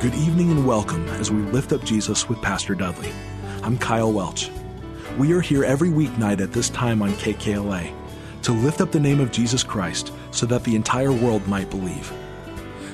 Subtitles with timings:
[0.00, 3.12] Good evening and welcome as we lift up Jesus with Pastor Dudley.
[3.62, 4.50] I'm Kyle Welch.
[5.18, 7.92] We are here every weeknight at this time on KKLA
[8.44, 12.10] to lift up the name of Jesus Christ so that the entire world might believe.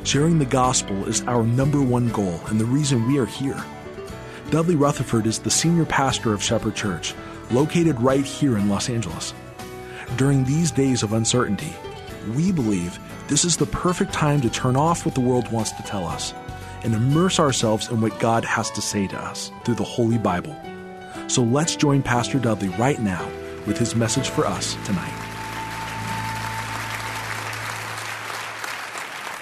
[0.02, 3.64] Sharing the gospel is our number one goal and the reason we are here.
[4.50, 7.14] Dudley Rutherford is the senior pastor of Shepherd Church,
[7.52, 9.32] located right here in Los Angeles.
[10.16, 11.72] During these days of uncertainty,
[12.34, 15.84] we believe this is the perfect time to turn off what the world wants to
[15.84, 16.34] tell us
[16.86, 20.56] and immerse ourselves in what God has to say to us through the Holy Bible.
[21.26, 23.28] So let's join Pastor Dudley right now
[23.66, 25.12] with his message for us tonight.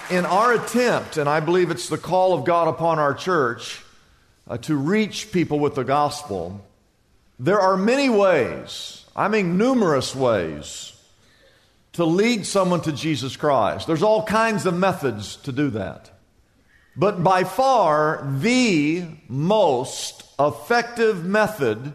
[0.09, 3.79] In our attempt, and I believe it's the call of God upon our church
[4.47, 6.65] uh, to reach people with the gospel,
[7.39, 10.93] there are many ways, I mean numerous ways,
[11.93, 13.85] to lead someone to Jesus Christ.
[13.85, 16.09] There's all kinds of methods to do that.
[16.97, 21.93] But by far, the most effective method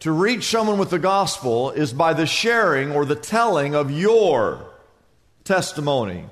[0.00, 4.72] to reach someone with the gospel is by the sharing or the telling of your
[5.44, 6.24] testimony.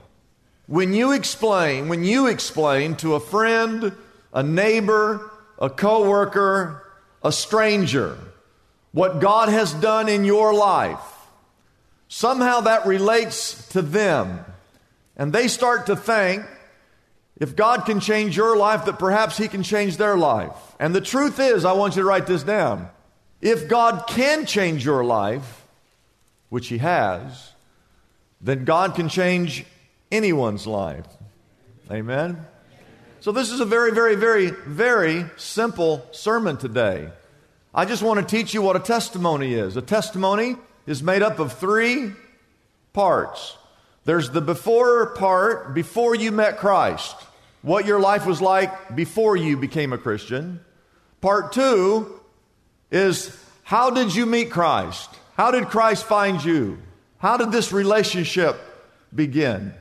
[0.67, 3.93] When you explain, when you explain to a friend,
[4.33, 6.83] a neighbor, a coworker,
[7.23, 8.19] a stranger,
[8.93, 10.99] what God has done in your life,
[12.09, 14.45] somehow that relates to them.
[15.17, 16.45] And they start to think
[17.37, 20.53] if God can change your life, that perhaps He can change their life.
[20.79, 22.89] And the truth is, I want you to write this down.
[23.41, 25.67] If God can change your life,
[26.49, 27.53] which He has,
[28.41, 29.67] then God can change
[30.13, 31.07] anyone's life.
[31.91, 32.47] Amen?
[33.21, 37.09] So, this is a very, very, very, very simple sermon today.
[37.75, 39.77] I just want to teach you what a testimony is.
[39.77, 40.57] A testimony
[40.87, 42.13] is made up of three
[42.93, 43.57] parts.
[44.05, 47.17] There's the before part, before you met Christ,
[47.63, 50.61] what your life was like before you became a Christian.
[51.21, 52.21] Part two
[52.91, 55.09] is how did you meet Christ?
[55.37, 56.79] How did Christ find you?
[57.19, 58.61] How did this relationship
[59.15, 59.73] begin?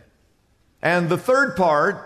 [0.81, 1.97] And the third part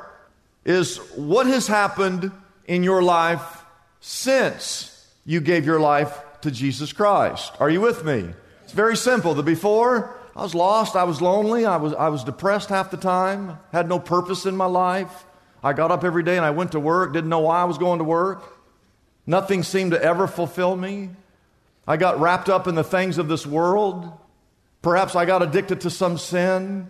[0.66, 2.32] is what has happened
[2.66, 3.64] in your life
[4.00, 7.54] since you gave your life to Jesus Christ.
[7.60, 8.30] Are you with me?
[8.64, 9.34] It's very simple.
[9.34, 12.98] The before, I was lost, I was lonely, I was, I was depressed half the
[12.98, 15.26] time, had no purpose in my life.
[15.64, 17.80] I got up every day and I went to work, didn't know why I was
[17.80, 18.44] going to work.
[19.26, 21.10] Nothing seemed to ever fulfill me.
[21.88, 24.12] I got wrapped up in the things of this world.
[24.84, 26.88] Perhaps I got addicted to some sin.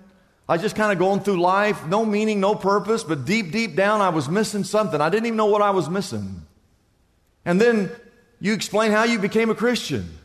[0.49, 4.01] I just kind of going through life, no meaning, no purpose, but deep, deep down,
[4.01, 4.99] I was missing something.
[4.99, 6.45] I didn't even know what I was missing.
[7.45, 7.91] And then
[8.41, 10.16] you explain how you became a Christian.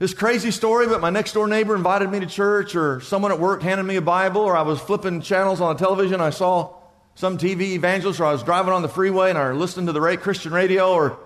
[0.00, 3.38] This crazy story, but my next door neighbor invited me to church, or someone at
[3.38, 6.20] work handed me a Bible, or I was flipping channels on the television.
[6.20, 6.74] I saw
[7.14, 9.92] some TV evangelist, or I was driving on the freeway and I was listening to
[9.92, 11.16] the Christian radio, or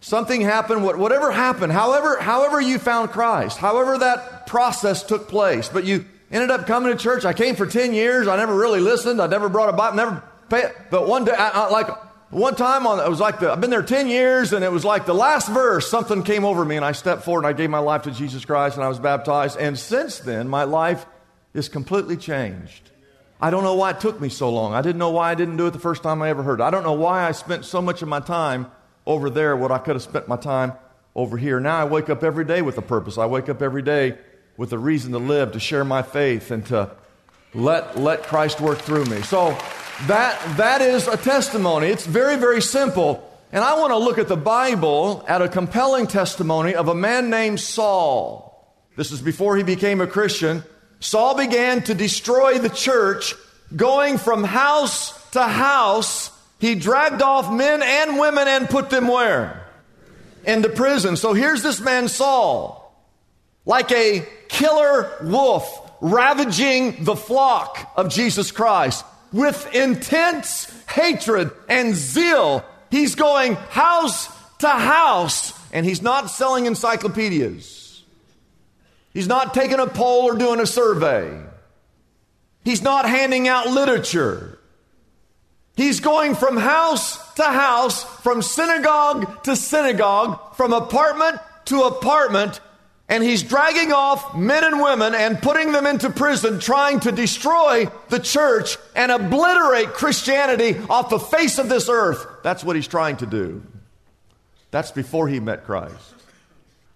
[0.00, 0.82] something happened.
[0.82, 6.50] Whatever happened, however, however you found Christ, however that process took place, but you ended
[6.50, 7.26] up coming to church.
[7.26, 8.28] I came for ten years.
[8.28, 9.20] I never really listened.
[9.20, 9.96] I never brought a Bible.
[9.96, 10.22] Never.
[10.48, 11.88] Paid, but one day, I, I, like
[12.30, 14.84] one time on, it was like the, I've been there 10 years and it was
[14.84, 17.70] like the last verse, something came over me and I stepped forward and I gave
[17.70, 19.58] my life to Jesus Christ and I was baptized.
[19.58, 21.06] And since then, my life
[21.54, 22.90] is completely changed.
[23.40, 24.74] I don't know why it took me so long.
[24.74, 26.64] I didn't know why I didn't do it the first time I ever heard it.
[26.64, 28.70] I don't know why I spent so much of my time
[29.06, 30.72] over there what I could have spent my time
[31.14, 31.60] over here.
[31.60, 33.18] Now I wake up every day with a purpose.
[33.18, 34.18] I wake up every day
[34.56, 36.90] with a reason to live, to share my faith, and to
[37.54, 39.22] let, let Christ work through me.
[39.22, 39.56] So
[40.02, 41.88] that, that is a testimony.
[41.88, 43.22] It's very, very simple.
[43.50, 47.30] And I want to look at the Bible at a compelling testimony of a man
[47.30, 48.44] named Saul.
[48.96, 50.62] This is before he became a Christian.
[51.00, 53.34] Saul began to destroy the church,
[53.74, 56.30] going from house to house.
[56.58, 59.66] He dragged off men and women and put them where?
[60.44, 61.16] Into prison.
[61.16, 62.94] So here's this man, Saul,
[63.64, 72.64] like a killer wolf ravaging the flock of Jesus Christ with intense hatred and zeal.
[72.90, 74.28] He's going house
[74.58, 78.02] to house and he's not selling encyclopedias.
[79.12, 81.42] He's not taking a poll or doing a survey.
[82.64, 84.58] He's not handing out literature.
[85.76, 92.60] He's going from house to house, from synagogue to synagogue, from apartment to apartment,
[93.08, 97.86] and he's dragging off men and women and putting them into prison, trying to destroy
[98.08, 102.26] the church and obliterate Christianity off the face of this earth.
[102.42, 103.62] That's what he's trying to do.
[104.72, 106.14] That's before he met Christ.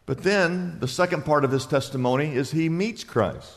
[0.06, 3.52] But then the second part of his testimony is he meets Christ.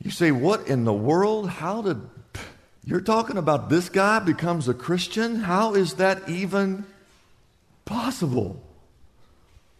[0.00, 1.48] You say, What in the world?
[1.48, 2.00] How did.
[2.84, 5.36] You're talking about this guy becomes a Christian?
[5.36, 6.84] How is that even
[7.84, 8.60] possible?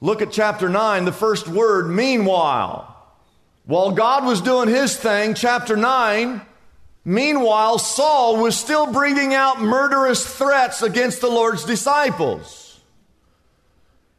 [0.02, 2.88] Look at chapter 9, the first word, meanwhile.
[3.66, 6.42] While God was doing his thing, chapter 9,
[7.04, 12.80] meanwhile, Saul was still breathing out murderous threats against the Lord's disciples.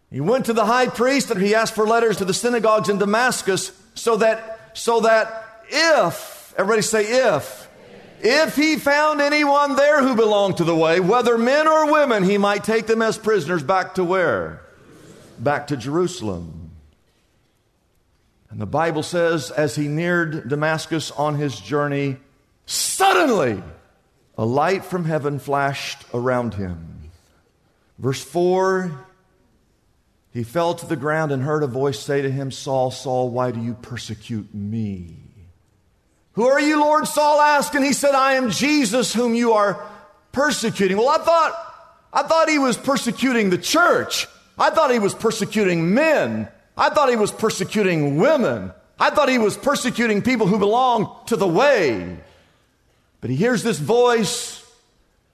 [0.09, 2.97] He went to the high priest and he asked for letters to the synagogues in
[2.97, 7.68] Damascus so that, so that if, everybody say if,
[8.21, 12.38] if he found anyone there who belonged to the way, whether men or women, he
[12.38, 14.62] might take them as prisoners back to where?
[15.44, 16.72] Back to Jerusalem.
[18.50, 22.18] And the Bible says, as he neared Damascus on his journey,
[22.66, 23.62] suddenly
[24.38, 27.12] a light from heaven flashed around him.
[27.98, 28.92] Verse 4
[30.31, 33.51] He fell to the ground and heard a voice say to him, Saul, Saul, why
[33.51, 35.18] do you persecute me?
[36.34, 37.07] Who are you, Lord?
[37.07, 39.84] Saul asked, and he said, I am Jesus whom you are
[40.31, 40.98] persecuting.
[40.98, 41.74] Well, I thought,
[42.12, 44.28] I thought he was persecuting the church.
[44.57, 46.47] I thought he was persecuting men.
[46.77, 48.71] I thought he was persecuting women.
[49.00, 52.17] I thought he was persecuting people who belong to the way.
[53.21, 54.65] But he hears this voice,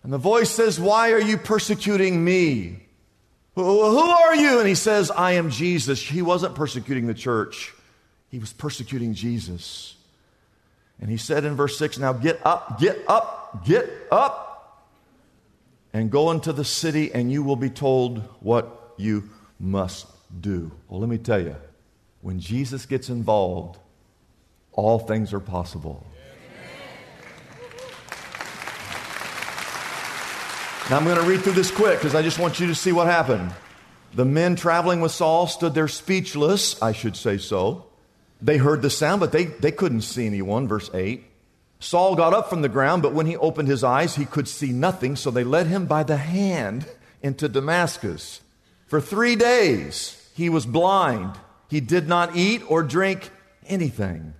[0.03, 2.85] and the voice says, Why are you persecuting me?
[3.55, 4.59] Who are you?
[4.59, 6.01] And he says, I am Jesus.
[6.01, 7.73] He wasn't persecuting the church,
[8.29, 9.95] he was persecuting Jesus.
[11.01, 14.89] And he said in verse 6, Now get up, get up, get up,
[15.93, 19.29] and go into the city, and you will be told what you
[19.59, 20.07] must
[20.41, 20.71] do.
[20.87, 21.55] Well, let me tell you,
[22.21, 23.79] when Jesus gets involved,
[24.73, 26.05] all things are possible.
[30.89, 32.91] Now I'm going to read through this quick because I just want you to see
[32.91, 33.51] what happened.
[34.15, 37.85] The men traveling with Saul stood there speechless, I should say so.
[38.41, 40.67] They heard the sound, but they, they couldn't see anyone.
[40.67, 41.23] Verse 8.
[41.79, 44.71] Saul got up from the ground, but when he opened his eyes, he could see
[44.71, 46.87] nothing, so they led him by the hand
[47.21, 48.41] into Damascus.
[48.89, 51.35] For three days he was blind.
[51.69, 53.31] He did not eat or drink
[53.67, 54.33] anything.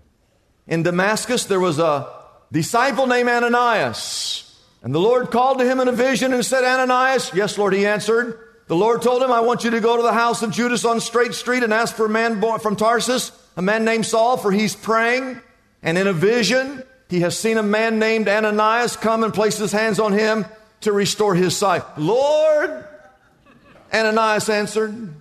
[0.67, 2.11] In Damascus, there was a
[2.51, 4.59] disciple named Ananias.
[4.81, 7.85] And the Lord called to him in a vision and said, Ananias, yes, Lord, he
[7.85, 8.39] answered.
[8.67, 10.99] The Lord told him, I want you to go to the house of Judas on
[10.99, 14.75] Straight Street and ask for a man from Tarsus, a man named Saul, for he's
[14.75, 15.41] praying.
[15.83, 19.71] And in a vision, he has seen a man named Ananias come and place his
[19.71, 20.45] hands on him
[20.81, 21.83] to restore his sight.
[21.97, 22.85] Lord,
[23.93, 25.13] Ananias answered,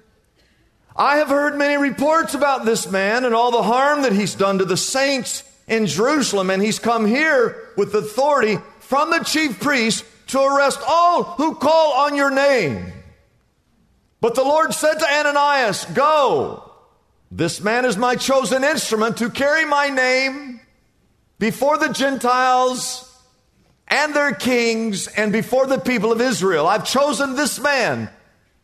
[0.96, 4.58] I have heard many reports about this man and all the harm that he's done
[4.58, 10.04] to the saints in Jerusalem, and he's come here with authority from the chief priest
[10.28, 12.92] to arrest all who call on your name.
[14.20, 16.68] But the Lord said to Ananias, Go,
[17.30, 20.60] this man is my chosen instrument to carry my name
[21.38, 23.04] before the Gentiles
[23.86, 26.66] and their kings and before the people of Israel.
[26.66, 28.10] I've chosen this man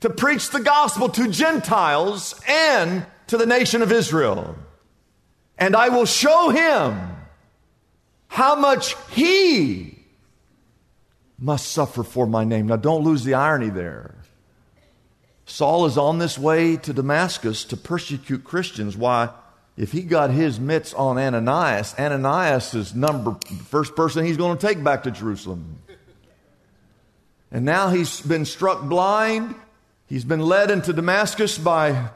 [0.05, 4.55] to preach the gospel to Gentiles and to the nation of Israel.
[5.57, 7.01] And I will show him
[8.29, 9.99] how much he
[11.39, 12.67] must suffer for my name.
[12.67, 14.15] Now, don't lose the irony there.
[15.47, 18.99] Saul is on this way to Damascus to persecute Christians.
[18.99, 19.31] Why?
[19.79, 24.67] If he got his mitts on Ananias, Ananias is number first person he's going to
[24.67, 25.79] take back to Jerusalem.
[27.51, 29.55] And now he's been struck blind.
[30.07, 32.11] He's been led into Damascus by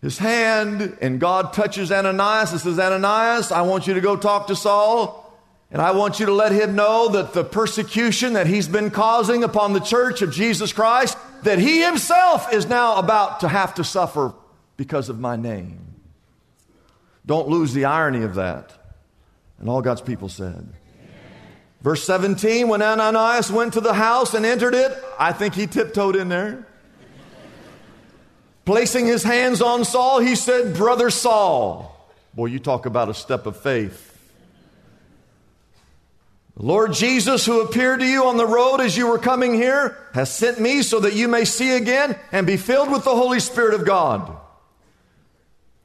[0.00, 4.48] his hand, and God touches Ananias and says, Ananias, I want you to go talk
[4.48, 5.32] to Saul,
[5.70, 9.42] and I want you to let him know that the persecution that he's been causing
[9.42, 13.84] upon the church of Jesus Christ, that he himself is now about to have to
[13.84, 14.34] suffer
[14.76, 15.80] because of my name.
[17.26, 18.72] Don't lose the irony of that.
[19.58, 20.68] And all God's people said.
[21.80, 26.16] Verse 17, when Ananias went to the house and entered it, I think he tiptoed
[26.16, 26.66] in there.
[28.64, 31.90] Placing his hands on Saul, he said, Brother Saul.
[32.32, 34.10] Boy, you talk about a step of faith.
[36.56, 40.32] Lord Jesus, who appeared to you on the road as you were coming here, has
[40.32, 43.74] sent me so that you may see again and be filled with the Holy Spirit
[43.74, 44.36] of God.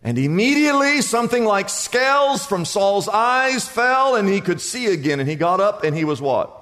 [0.04, 5.20] And immediately something like scales from Saul's eyes fell and he could see again.
[5.20, 6.56] And he got up and he was what?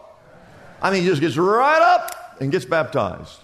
[0.82, 3.40] I mean, he just gets right up and gets baptized.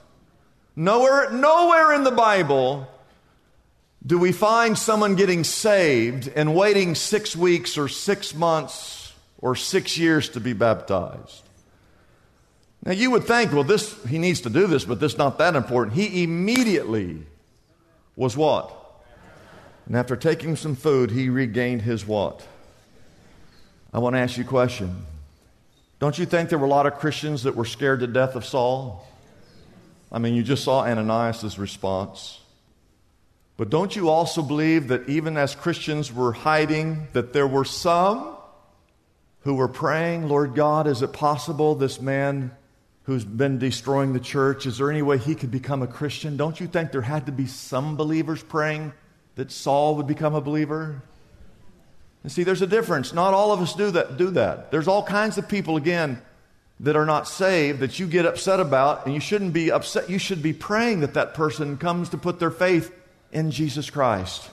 [0.76, 2.88] Nowhere, nowhere in the Bible
[4.06, 9.98] do we find someone getting saved and waiting six weeks or six months or six
[9.98, 11.44] years to be baptized.
[12.86, 15.56] Now you would think, well, this he needs to do this, but this not that
[15.56, 15.96] important.
[15.96, 17.26] He immediately
[18.16, 18.74] was what?
[19.86, 22.46] And after taking some food, he regained his what?
[23.94, 25.06] I want to ask you a question.
[26.00, 28.44] Don't you think there were a lot of Christians that were scared to death of
[28.46, 29.08] Saul?
[30.14, 32.40] I mean, you just saw Ananias' response.
[33.58, 38.38] But don't you also believe that even as Christians were hiding, that there were some
[39.42, 42.52] who were praying, Lord God, is it possible this man
[43.04, 46.38] who's been destroying the church, is there any way he could become a Christian?
[46.38, 48.94] Don't you think there had to be some believers praying
[49.36, 51.02] that Saul would become a believer?
[52.24, 53.12] And see, there's a difference.
[53.12, 54.18] Not all of us do that.
[54.18, 54.72] Do that.
[54.72, 56.22] There's all kinds of people, again,
[56.80, 60.10] that are not saved that you get upset about, and you shouldn't be upset.
[60.10, 62.94] You should be praying that that person comes to put their faith
[63.32, 64.50] in Jesus Christ.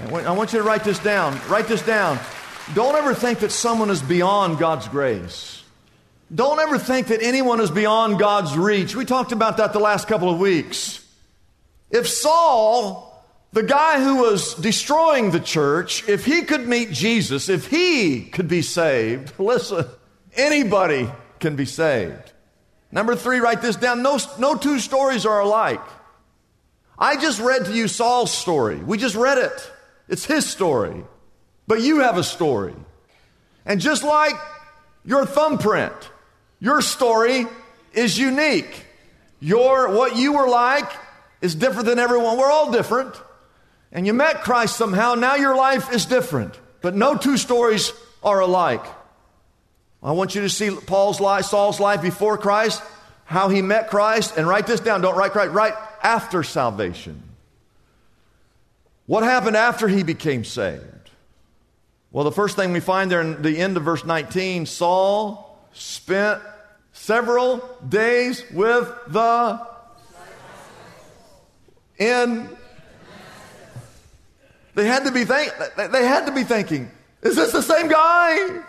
[0.00, 1.38] I want you to write this down.
[1.48, 2.18] Write this down.
[2.74, 5.62] Don't ever think that someone is beyond God's grace.
[6.34, 8.96] Don't ever think that anyone is beyond God's reach.
[8.96, 11.06] We talked about that the last couple of weeks.
[11.90, 17.66] If Saul, the guy who was destroying the church, if he could meet Jesus, if
[17.66, 19.84] he could be saved, listen,
[20.36, 21.10] anybody
[21.40, 22.32] can be saved.
[22.90, 24.02] Number three, write this down.
[24.02, 25.80] No, no two stories are alike.
[26.98, 28.76] I just read to you Saul's story.
[28.76, 29.72] We just read it.
[30.08, 31.02] It's his story.
[31.66, 32.74] But you have a story.
[33.64, 34.34] And just like
[35.04, 35.94] your thumbprint,
[36.60, 37.46] your story
[37.92, 38.86] is unique.
[39.40, 40.90] Your, what you were like
[41.40, 42.38] is different than everyone.
[42.38, 43.14] We're all different.
[43.90, 45.14] And you met Christ somehow.
[45.14, 46.58] Now your life is different.
[46.82, 48.84] But no two stories are alike.
[50.02, 52.82] I want you to see Paul's life, Saul's life before Christ,
[53.24, 55.00] how he met Christ, and write this down.
[55.00, 57.22] Don't write Christ, write after salvation.
[59.06, 61.10] What happened after he became saved?
[62.10, 66.42] Well, the first thing we find there in the end of verse 19 Saul spent
[66.92, 69.66] several days with the
[71.98, 72.48] in
[74.74, 76.90] they had to be think, they had to be thinking
[77.22, 78.62] is this the same guy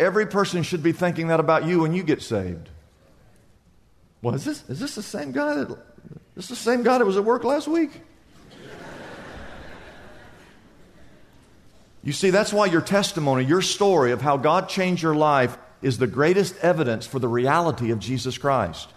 [0.00, 2.68] every person should be thinking that about you when you get saved
[4.22, 5.78] well is this is this the same guy that
[6.34, 7.92] this the same guy that was at work last week
[12.02, 15.98] You see, that's why your testimony, your story of how God changed your life, is
[15.98, 18.88] the greatest evidence for the reality of Jesus Christ.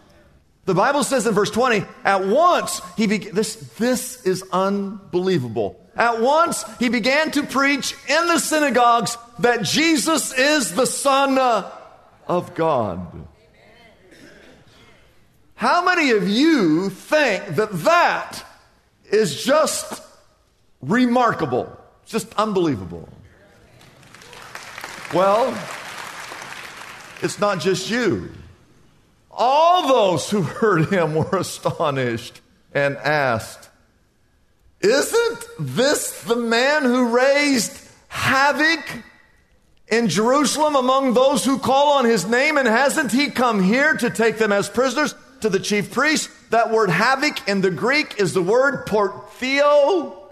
[0.65, 5.79] The Bible says in verse 20, at once he began, this, this is unbelievable.
[5.95, 11.69] At once he began to preach in the synagogues that Jesus is the Son uh,
[12.27, 13.27] of God.
[15.55, 18.43] How many of you think that that
[19.11, 20.03] is just
[20.81, 21.77] remarkable?
[22.05, 23.07] Just unbelievable.
[25.13, 25.57] Well,
[27.21, 28.31] it's not just you.
[29.31, 32.41] All those who heard him were astonished
[32.73, 33.69] and asked,
[34.81, 39.03] Isn't this the man who raised havoc
[39.87, 42.57] in Jerusalem among those who call on his name?
[42.57, 46.29] And hasn't he come here to take them as prisoners to the chief priests?
[46.49, 50.23] That word havoc in the Greek is the word portheo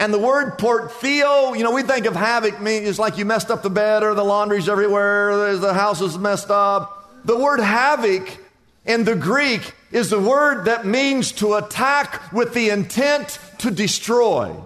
[0.00, 3.50] and the word portheo, you know, we think of havoc means it's like you messed
[3.50, 7.26] up the bed or the laundry's everywhere, the house is messed up.
[7.26, 8.38] The word havoc
[8.86, 14.56] in the Greek is the word that means to attack with the intent to destroy.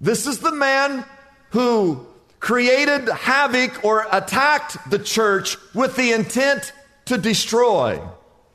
[0.00, 1.04] This is the man
[1.50, 2.06] who
[2.40, 6.72] created havoc or attacked the church with the intent
[7.06, 8.00] to destroy.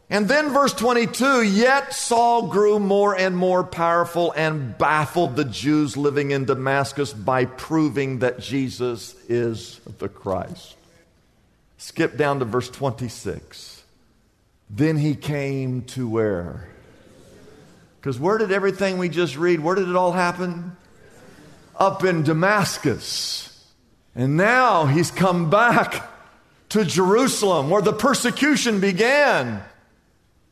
[0.09, 5.97] And then verse 22 Yet Saul grew more and more powerful and baffled the Jews
[5.97, 10.75] living in Damascus by proving that Jesus is the Christ.
[11.77, 13.83] Skip down to verse 26.
[14.69, 16.67] Then he came to where?
[17.99, 20.75] Because where did everything we just read, where did it all happen?
[21.75, 23.52] Up in Damascus.
[24.15, 26.09] And now he's come back
[26.69, 29.63] to Jerusalem where the persecution began.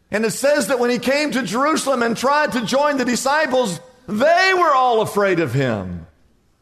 [0.10, 3.80] And it says that when he came to Jerusalem and tried to join the disciples,
[4.08, 6.08] they were all afraid of him.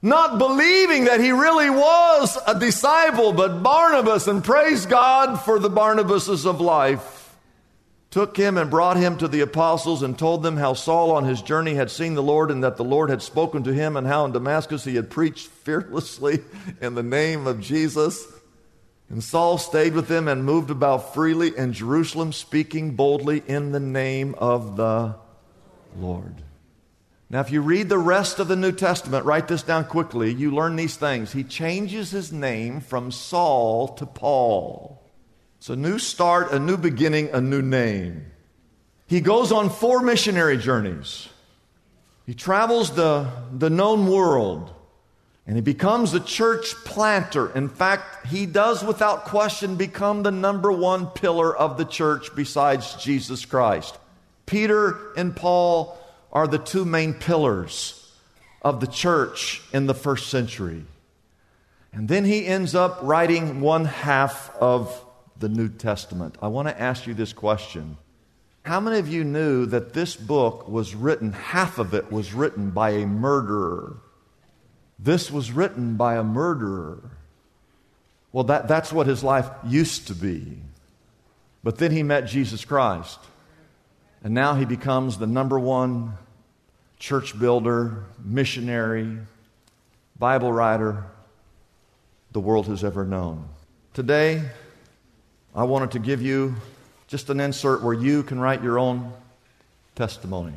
[0.01, 5.69] not believing that he really was a disciple, but Barnabas, and praise God for the
[5.69, 7.18] Barnabases of life,
[8.11, 11.41] took him and brought him to the apostles and told them how Saul on his
[11.41, 14.25] journey had seen the Lord and that the Lord had spoken to him and how
[14.25, 16.39] in Damascus he had preached fearlessly
[16.81, 18.25] in the name of Jesus.
[19.09, 23.79] And Saul stayed with them and moved about freely in Jerusalem, speaking boldly in the
[23.79, 25.15] name of the
[25.97, 26.43] Lord.
[27.31, 30.49] Now, if you read the rest of the New Testament, write this down quickly, you
[30.49, 31.31] learn these things.
[31.31, 34.98] He changes his name from Saul to Paul.
[35.59, 38.25] It's a new start, a new beginning, a new name.
[39.07, 41.27] He goes on four missionary journeys.
[42.25, 44.73] He travels the, the known world
[45.45, 47.51] and he becomes a church planter.
[47.57, 52.93] In fact, he does without question become the number one pillar of the church besides
[52.95, 53.97] Jesus Christ.
[54.45, 55.97] Peter and Paul
[56.31, 58.13] are the two main pillars
[58.61, 60.85] of the church in the first century.
[61.91, 65.03] And then he ends up writing one half of
[65.39, 66.35] the New Testament.
[66.41, 67.97] I want to ask you this question.
[68.63, 72.71] How many of you knew that this book was written, half of it was written
[72.71, 73.97] by a murderer?
[74.99, 76.99] This was written by a murderer.
[78.31, 80.57] Well, that, that's what his life used to be.
[81.63, 83.19] But then he met Jesus Christ.
[84.23, 86.13] And now he becomes the number one
[86.99, 89.17] church builder, missionary,
[90.17, 91.05] Bible writer
[92.31, 93.47] the world has ever known.
[93.93, 94.43] Today,
[95.55, 96.55] I wanted to give you
[97.07, 99.11] just an insert where you can write your own
[99.95, 100.53] testimony.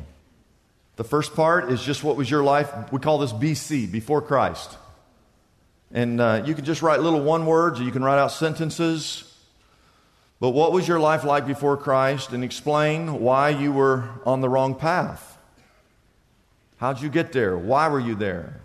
[0.95, 2.71] The first part is just what was your life.
[2.91, 4.77] We call this BC, before Christ.
[5.91, 9.29] And uh, you can just write little one words or you can write out sentences.
[10.39, 14.49] But what was your life like before Christ and explain why you were on the
[14.49, 15.37] wrong path?
[16.77, 17.57] How'd you get there?
[17.57, 18.59] Why were you there?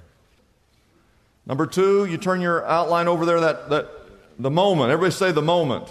[1.47, 3.89] Number two, you turn your outline over there, that, that
[4.39, 4.91] the moment.
[4.91, 5.89] Everybody say the moment.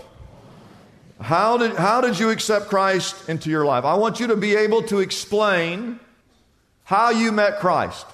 [1.19, 3.85] How did, how did you accept Christ into your life?
[3.85, 5.99] I want you to be able to explain
[6.83, 8.05] how you met Christ.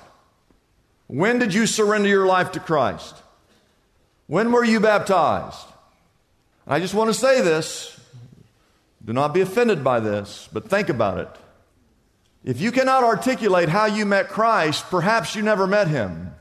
[1.07, 3.15] When did you surrender your life to Christ?
[4.27, 5.67] When were you baptized?
[6.65, 7.99] I just want to say this.
[9.03, 11.29] Do not be offended by this, but think about it.
[12.45, 16.33] If you cannot articulate how you met Christ, perhaps you never met him.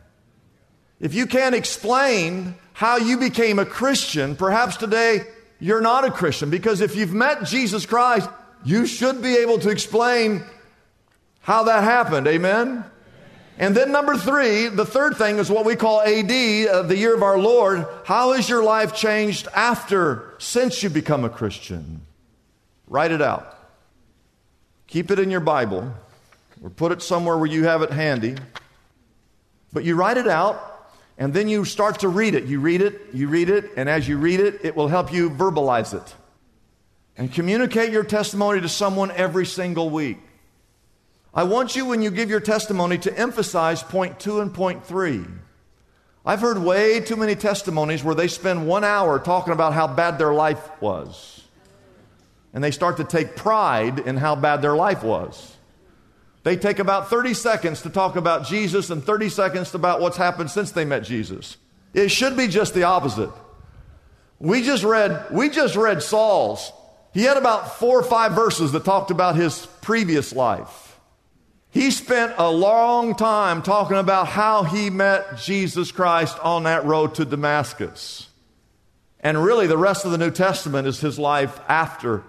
[1.01, 5.27] If you can't explain how you became a Christian, perhaps today
[5.63, 8.29] you're not a Christian because if you've met Jesus Christ,
[8.65, 10.43] you should be able to explain
[11.39, 12.27] how that happened.
[12.27, 12.85] Amen?
[13.59, 17.15] And then, number three, the third thing is what we call AD, uh, the year
[17.15, 17.87] of our Lord.
[18.05, 22.01] How has your life changed after, since you become a Christian?
[22.89, 23.57] Write it out.
[24.89, 25.95] Keep it in your Bible
[26.61, 28.35] or put it somewhere where you have it handy.
[29.73, 30.72] But you write it out
[31.23, 32.47] and then you start to read it.
[32.47, 35.31] You read it, you read it, and as you read it, it will help you
[35.31, 36.17] verbalize it.
[37.17, 40.19] And communicate your testimony to someone every single week.
[41.33, 45.25] I want you, when you give your testimony, to emphasize point two and point three.
[46.27, 50.19] I've heard way too many testimonies where they spend one hour talking about how bad
[50.19, 51.45] their life was.
[52.53, 55.57] And they start to take pride in how bad their life was.
[56.45, 60.51] They take about 30 seconds to talk about Jesus and 30 seconds about what's happened
[60.51, 61.57] since they met Jesus.
[61.95, 63.31] It should be just the opposite.
[64.41, 66.73] We just read, we just read Saul's.
[67.15, 70.99] He had about four or five verses that talked about his previous life.
[71.71, 77.15] He spent a long time talking about how he met Jesus Christ on that road
[77.15, 78.29] to Damascus.
[79.21, 82.25] And really, the rest of the New Testament is his life after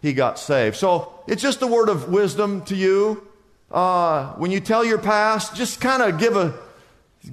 [0.00, 0.76] he got saved.
[0.76, 3.26] So it's just a word of wisdom to you.
[3.70, 6.54] Uh, when you tell your past, just kind of give a,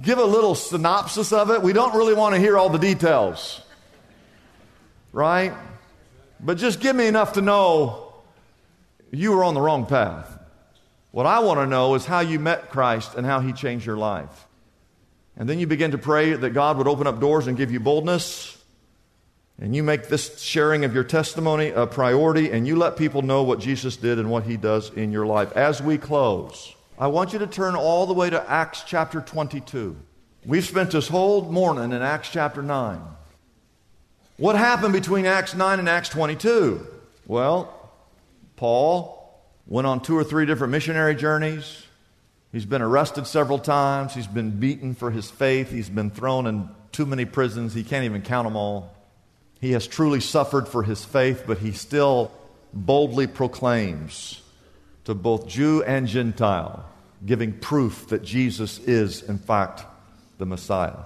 [0.02, 1.62] give a little synopsis of it.
[1.62, 3.60] We don't really want to hear all the details,
[5.12, 5.52] right?
[6.40, 8.12] But just give me enough to know
[9.10, 10.38] you were on the wrong path.
[11.12, 13.96] What I want to know is how you met Christ and how he changed your
[13.96, 14.48] life.
[15.36, 17.78] And then you begin to pray that God would open up doors and give you
[17.78, 18.58] boldness.
[19.64, 23.42] And you make this sharing of your testimony a priority and you let people know
[23.44, 25.52] what Jesus did and what he does in your life.
[25.52, 29.96] As we close, I want you to turn all the way to Acts chapter 22.
[30.44, 33.00] We've spent this whole morning in Acts chapter 9.
[34.36, 36.86] What happened between Acts 9 and Acts 22?
[37.26, 37.90] Well,
[38.56, 39.34] Paul
[39.66, 41.86] went on two or three different missionary journeys.
[42.52, 44.14] He's been arrested several times.
[44.14, 45.70] He's been beaten for his faith.
[45.70, 47.72] He's been thrown in too many prisons.
[47.72, 48.94] He can't even count them all.
[49.64, 52.30] He has truly suffered for his faith, but he still
[52.74, 54.42] boldly proclaims
[55.04, 56.84] to both Jew and Gentile,
[57.24, 59.86] giving proof that Jesus is, in fact,
[60.36, 61.04] the Messiah.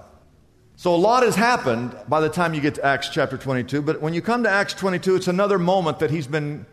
[0.75, 4.01] So a lot has happened by the time you get to Acts chapter 22, but
[4.01, 6.65] when you come to Acts 22, it's another moment that he's been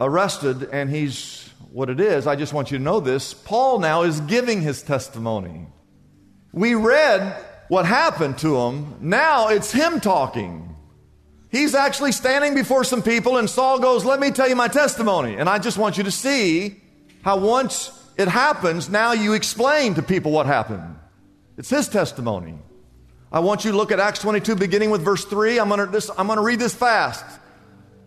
[0.00, 2.26] arrested and he's what it is.
[2.26, 3.32] I just want you to know this.
[3.32, 5.68] Paul now is giving his testimony.
[6.52, 8.96] We read what happened to him.
[9.00, 10.74] Now it's him talking.
[11.50, 15.36] He's actually standing before some people, and Saul goes, Let me tell you my testimony.
[15.36, 16.80] And I just want you to see
[17.22, 20.96] how once it happens, now you explain to people what happened.
[21.56, 22.58] It's his testimony.
[23.30, 25.58] I want you to look at Acts 22, beginning with verse 3.
[25.58, 27.24] I'm going to, read this fast.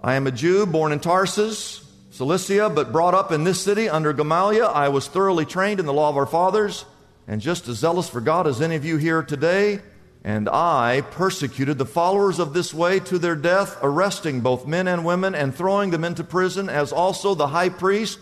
[0.01, 4.13] I am a Jew born in Tarsus, Cilicia, but brought up in this city under
[4.13, 4.67] Gamaliel.
[4.67, 6.85] I was thoroughly trained in the law of our fathers,
[7.27, 9.81] and just as zealous for God as any of you here today.
[10.23, 15.05] And I persecuted the followers of this way to their death, arresting both men and
[15.05, 18.19] women and throwing them into prison, as also the high priest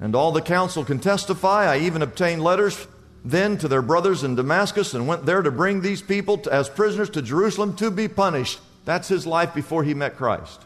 [0.00, 1.66] and all the council can testify.
[1.66, 2.86] I even obtained letters
[3.24, 6.68] then to their brothers in Damascus and went there to bring these people to, as
[6.68, 8.60] prisoners to Jerusalem to be punished.
[8.84, 10.62] That's his life before he met Christ.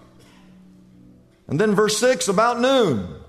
[1.49, 3.22] And then verse 6 about noon.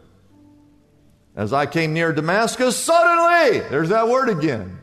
[1.35, 4.79] As I came near Damascus, suddenly, there's that word again.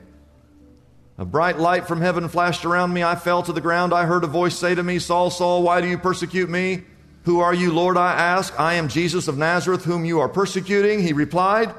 [1.16, 3.04] A bright light from heaven flashed around me.
[3.04, 3.92] I fell to the ground.
[3.92, 6.82] I heard a voice say to me, Saul, Saul, why do you persecute me?
[7.24, 7.96] Who are you, Lord?
[7.96, 8.58] I asked.
[8.58, 11.02] I am Jesus of Nazareth, whom you are persecuting.
[11.02, 11.74] He replied.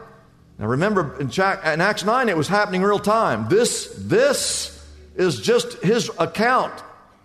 [0.60, 3.50] Now remember, in Acts 9, it was happening real time.
[3.50, 6.74] This, this is just his account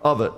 [0.01, 0.33] of it.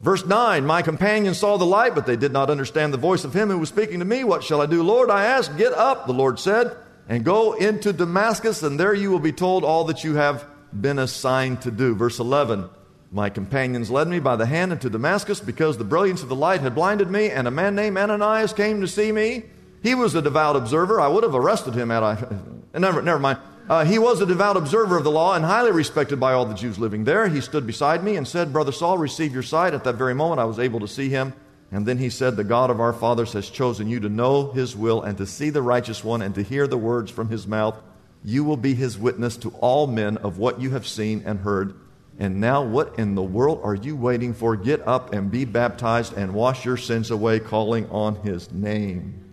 [0.00, 3.34] Verse 9 My companions saw the light, but they did not understand the voice of
[3.34, 4.24] him who was speaking to me.
[4.24, 5.10] What shall I do, Lord?
[5.10, 5.56] I asked.
[5.56, 6.76] Get up, the Lord said,
[7.08, 10.98] and go into Damascus, and there you will be told all that you have been
[10.98, 11.94] assigned to do.
[11.94, 12.68] Verse 11
[13.10, 16.60] My companions led me by the hand into Damascus because the brilliance of the light
[16.60, 19.44] had blinded me, and a man named Ananias came to see me.
[19.82, 21.00] He was a devout observer.
[21.00, 22.26] I would have arrested him had I.
[22.78, 23.38] Never, never mind.
[23.68, 26.54] Uh, he was a devout observer of the law and highly respected by all the
[26.54, 27.26] Jews living there.
[27.26, 29.74] He stood beside me and said, Brother Saul, receive your sight.
[29.74, 31.32] At that very moment, I was able to see him.
[31.72, 34.76] And then he said, The God of our fathers has chosen you to know his
[34.76, 37.76] will and to see the righteous one and to hear the words from his mouth.
[38.24, 41.74] You will be his witness to all men of what you have seen and heard.
[42.20, 44.56] And now, what in the world are you waiting for?
[44.56, 49.25] Get up and be baptized and wash your sins away, calling on his name.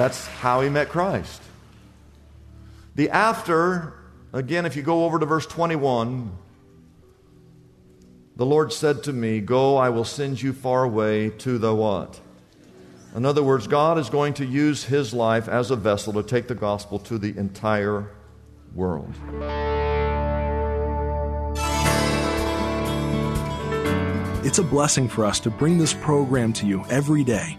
[0.00, 1.42] That's how he met Christ.
[2.94, 3.92] The after,
[4.32, 6.32] again, if you go over to verse 21,
[8.34, 12.18] the Lord said to me, Go, I will send you far away to the what?
[13.14, 16.48] In other words, God is going to use his life as a vessel to take
[16.48, 18.08] the gospel to the entire
[18.74, 19.12] world.
[24.46, 27.58] It's a blessing for us to bring this program to you every day.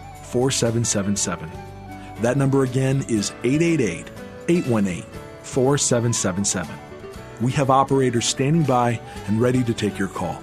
[0.31, 1.51] 4777.
[2.21, 4.07] That number again is 888
[4.47, 5.03] 818
[5.43, 6.75] 4777.
[7.41, 10.41] We have operators standing by and ready to take your call.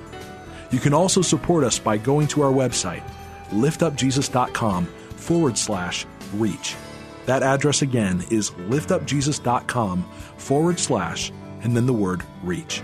[0.70, 3.03] You can also support us by going to our website,
[3.51, 6.77] liftupjesus.com forward slash reach.
[7.27, 10.03] That address again is liftupjesus.com
[10.37, 12.83] forward slash and then the word reach.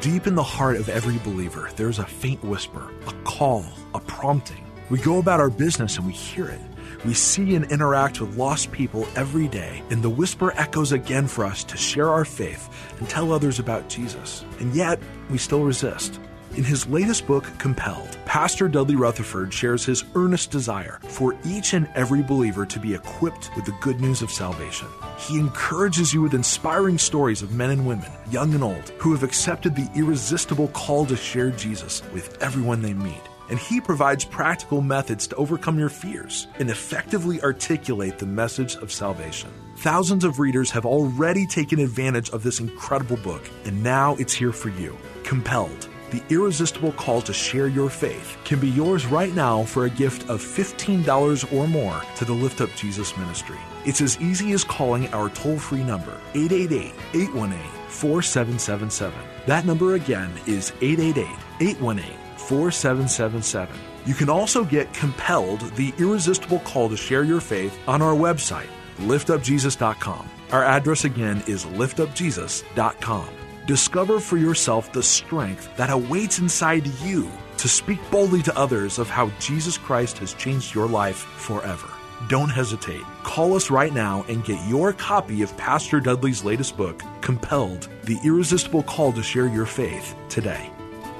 [0.00, 4.67] Deep in the heart of every believer, there's a faint whisper, a call, a prompting
[4.90, 6.60] we go about our business and we hear it.
[7.04, 11.44] We see and interact with lost people every day, and the whisper echoes again for
[11.44, 14.44] us to share our faith and tell others about Jesus.
[14.60, 14.98] And yet,
[15.30, 16.18] we still resist.
[16.56, 21.88] In his latest book, Compelled, Pastor Dudley Rutherford shares his earnest desire for each and
[21.94, 24.88] every believer to be equipped with the good news of salvation.
[25.18, 29.22] He encourages you with inspiring stories of men and women, young and old, who have
[29.22, 34.80] accepted the irresistible call to share Jesus with everyone they meet and he provides practical
[34.80, 39.50] methods to overcome your fears and effectively articulate the message of salvation.
[39.76, 44.52] Thousands of readers have already taken advantage of this incredible book, and now it's here
[44.52, 44.96] for you.
[45.22, 45.88] Compelled.
[46.10, 50.28] The irresistible call to share your faith can be yours right now for a gift
[50.30, 53.58] of $15 or more to the Lift Up Jesus ministry.
[53.84, 57.58] It's as easy as calling our toll free number, 888 818
[57.88, 59.18] 4777.
[59.46, 61.26] That number again is 888
[61.60, 63.76] 818 4777.
[64.06, 68.68] You can also get Compelled, the irresistible call to share your faith, on our website,
[68.98, 70.28] liftupjesus.com.
[70.50, 73.28] Our address again is liftupjesus.com.
[73.66, 79.10] Discover for yourself the strength that awaits inside you to speak boldly to others of
[79.10, 81.88] how Jesus Christ has changed your life forever.
[82.28, 83.02] Don't hesitate.
[83.24, 88.18] Call us right now and get your copy of Pastor Dudley's latest book, Compelled The
[88.24, 90.72] Irresistible Call to Share Your Faith, today.